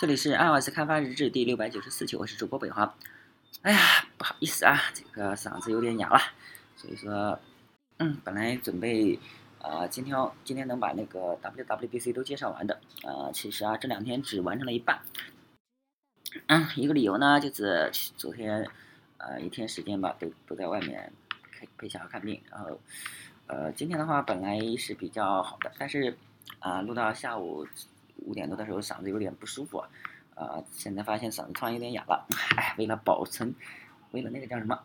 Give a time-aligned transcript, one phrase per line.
[0.00, 2.94] 这里是 iOS 开发日志第六百九十四期，我是主播北华。
[3.60, 3.78] 哎呀，
[4.16, 6.18] 不好意思啊，这个嗓子有点哑了，
[6.74, 7.38] 所以说，
[7.98, 9.18] 嗯，本来准备，
[9.58, 15.02] 呃，今天今天能把那个 WWDC 都介绍完的，呃，其实啊，这两天只完成了一半。
[16.46, 18.66] 嗯，一个理由呢，就是昨天，
[19.18, 21.12] 呃，一天时间吧，都都在外面
[21.52, 22.80] 陪陪小孩看病，然后，
[23.48, 26.16] 呃，今天的话本来是比较好的，但是
[26.58, 27.68] 啊，录到下午。
[28.26, 29.78] 五点多的时候嗓子有点不舒服，
[30.34, 32.26] 啊，现在发现嗓子突然有点哑了。
[32.56, 33.54] 哎，为了保存，
[34.12, 34.82] 为了那个叫什么？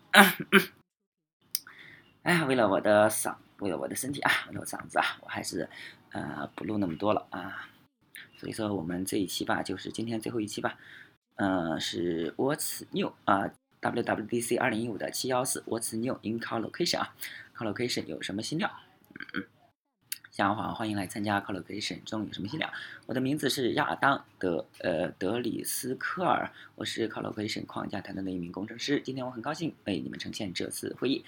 [2.24, 5.70] 哎，为了我的嗓，为了我的身体啊，为了我嗓子啊，我还是
[6.12, 7.70] 呃不录那么多了啊。
[8.38, 10.78] 所以说我们这一期吧，就是今天最后一期吧。
[11.36, 17.14] 呃，是 What's New 啊，WWDC 二零一五的七幺四 What's New in Collocation 啊
[17.56, 18.72] ，Collocation 有什么新料？
[19.14, 19.48] 嗯嗯。
[20.36, 22.70] 下午好，欢迎来参加 Collocation 中有什么新料？
[23.06, 29.00] 我的名字是亚当德呃德里斯科尔，我是 Collocation 框架团队的一名工程师。
[29.00, 31.24] 今天我很高兴为你们呈现这次会议。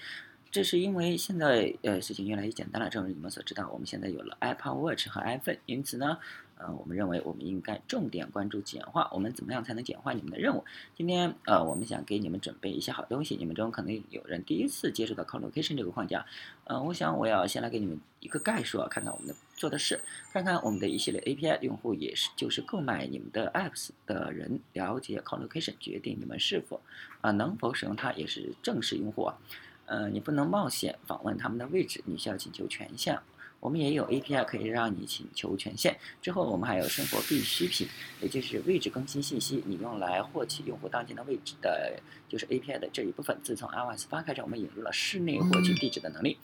[0.50, 6.18] 这是因为现在呃事情越来越简单了，正如你们所知道，我们现在有了 Apple Watch 和 iPhone，因此呢，
[6.58, 9.08] 呃，我们认为我们应该重点关注简化。
[9.12, 10.64] 我们怎么样才能简化你们的任务？
[10.96, 13.36] 今天呃，我们想给你们准备一些好东西。
[13.36, 16.26] 你们中可能有人第一次接触到 Collocation 这个框架，
[16.64, 20.00] 呃，我想我要先来给你们一个概述，看看我们的做的事，
[20.32, 26.80] 看看我们的一系列 API 用户也是就是购买你们的 Apps 的人了解 Collocation，决定你们是否
[27.20, 29.38] 啊能否使用它，也是正式用户啊。
[29.86, 33.18] 呃，你不能冒险访问他们的位置，你需要请求权限。
[33.60, 35.96] 我们也有 API 可以让你请求权限。
[36.22, 37.88] 之后，我们还有生活必需品，
[38.22, 43.36] 也就是位置更新信息，你用来获取用户当前的位置的，就是 API 的这一部分。
[43.42, 46.38] 自从 iOS 八开始，我们引入了室内获取地址的能力。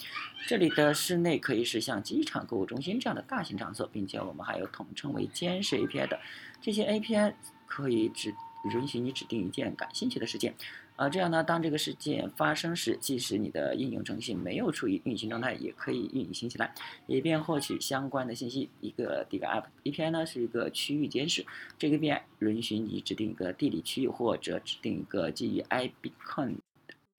[0.48, 6.19] 这里的室内可以是像机场、购物中心这样的大型场所，并且我们还有统称为监视 API 的
[6.61, 7.33] 这些 API
[7.67, 8.35] 可以只
[8.73, 10.55] 允许你指定一件感兴趣的事件。
[10.97, 16.73] 啊，这样呢，当这个事件发生时，即使你的应用程序没有处于运行状态，也可以运行起来，
[17.08, 18.70] 以便获取相关的信息。
[18.80, 21.45] 一个第一个 App API 呢是一个区域监视，
[21.77, 26.58] 这个 API 允许你指定一个地理区域，或者指定一个基于 iBeacon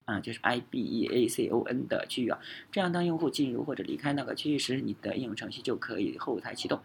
[0.05, 2.39] 啊，就是 I B E A C O N 的区域啊。
[2.71, 6.79] 这样，当用户进入或者离开那个区域时，你的应用程序就可以后台启动。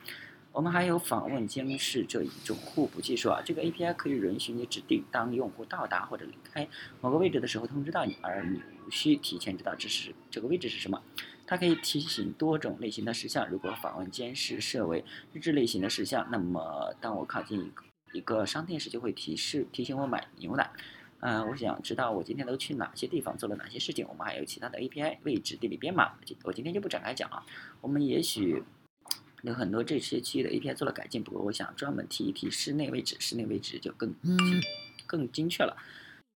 [0.52, 6.66] 我们还有访问监视这一种互补技术啊，这个 API 可以允许你指定当用户到达或者离开
[7.00, 11.00] 某个位置的时候通知到你，而你无需提前知道这是这个位置是什么。
[11.46, 13.48] 它可以提醒多种类型的事项。
[13.48, 20.68] 如果访问监视设为日志类型的事项，那么当我靠近一个一个商店时，就会提示提醒我买牛奶。
[21.20, 24.04] 嗯，我想知道我今天都去哪些地方做了哪些事情。
[24.08, 26.12] 我们还有其他的 API 位置地理编码，
[26.42, 27.44] 我今天就不展开讲了。
[27.80, 28.64] 我们也许。
[29.42, 34.14] 有很多这些区域的 API 做了改进，不过我想专门提一提室内位置，室内位置就更
[35.06, 35.76] 更精确了。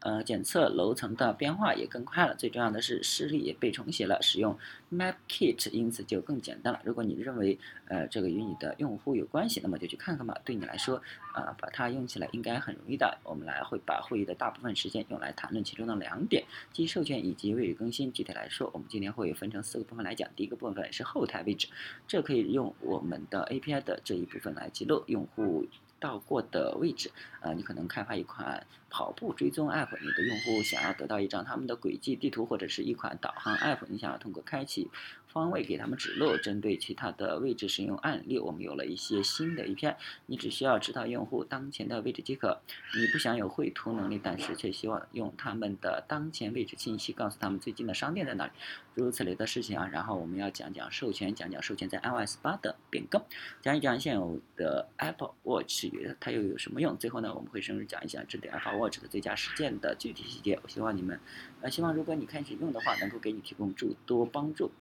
[0.04, 2.36] 呃，检测楼层的变化也更快了。
[2.36, 4.58] 最重要的是，示例也被重写了，使用
[4.92, 6.82] MapKit，因此就更简单了。
[6.84, 10.38] 如果你认为呃这个与你的用户有关系，那么就去看看吧。
[10.44, 11.02] 对你来说，
[11.34, 13.18] 呃，把它用起来应该很容易的。
[13.24, 16.44] 我们来会把会议的大部分时间用来谈论其中的两点，
[16.74, 18.12] 即授权以及位置更新。
[18.12, 20.30] 具体来说，我们今天会分成四个部分来讲。
[20.36, 21.70] 第一个部分是后台位置，
[22.06, 25.66] 这可以用我们的 API 的这一部分来记录用户。
[26.04, 27.10] 到过的位置，
[27.40, 34.90] 呃，你可能开发一款跑步追踪 App，你的用户想要得到一张他们的轨迹地图，或者是一款导航 App，你想要通过开启
[35.28, 36.36] 方位给他们指路。
[36.36, 42.60] 针对其他的位置使用案例，我们有了一些新的 API，你只需要知道用户当前的位置即可。
[42.98, 48.52] 你不想有绘图能力，但是却希望用他们的当前位置信息告诉他们最近的商店在哪里，
[48.94, 49.88] 诸如此类的事情啊。
[49.88, 53.24] 然后我们要讲讲授权，讲讲授权在 iOS 八的变更，
[53.62, 55.93] 讲一讲现有的 Apple Watch。
[56.20, 56.98] 它又有什么用？
[56.98, 60.60] 最后呢，我们会深入讲一下针对 Apple Watch 的最佳实践的具体细节。
[60.64, 61.20] 我希望你们，
[61.62, 64.72] 呃，希望如果你开始用的话，能够给你提供诸多帮助。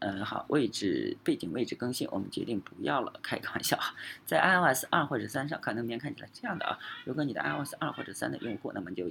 [0.00, 3.20] 嗯，好，位置背景位置更新，我们决定不要了。
[3.22, 3.78] 开个玩笑，
[4.24, 6.78] 在 iOS 二或者三上，可能边看起来这样的啊。
[7.04, 9.10] 如果你的 iOS 二或者三的用户，那么就。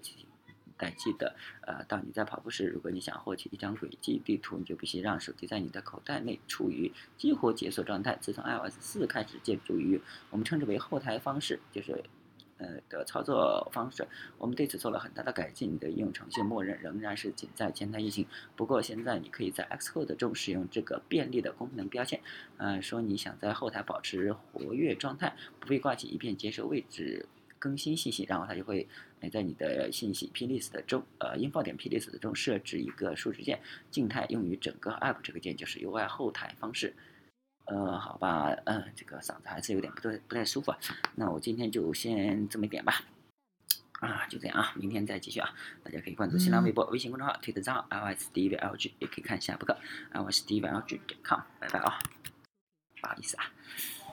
[0.80, 8.18] 待记得，呃，当你在跑步时，如果你想获取一张轨迹地图，你就必须让手机在你的口袋内处于激活解锁状态。
[8.22, 12.04] 自从 iOS 四开始，借助于我们称之为后台方式，就是
[12.58, 15.74] 呃的操作方式，我们对此做了很大的改进。
[15.74, 18.26] 你的应用程序默认仍然是仅在前台运行，
[18.56, 22.22] 不过现在你可以在 Xcode 中使用这个便利的功能标签，
[22.58, 27.28] 呃，说你想在后台保持活跃状态，不必挂起一片接收位置。
[27.60, 28.88] 更新信息，然后它就会
[29.32, 33.60] 在你的信息 plist 中，呃，info 点 plist 中设置一个数值键，
[33.92, 36.96] 静态用于整个 app 这个键就是 UI 后台方式。
[37.66, 40.74] 呃，好吧，嗯，这个嗓子还是有点不太不太舒服，
[41.14, 43.04] 那我今天就先这么点吧，
[44.00, 45.54] 啊，就这样啊，明天再继续啊，
[45.84, 49.78] 大家可以关注新浪微博、微信公众号、推特账号 l s d v l g，也可以看下博客
[50.14, 52.00] l s d v l g 点 com，拜拜啊，
[53.02, 53.44] 不好意思啊。